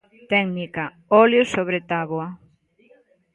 [0.33, 0.83] Técnica:
[1.21, 2.27] Óleo sobre táboa.